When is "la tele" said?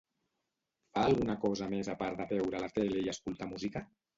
2.65-3.05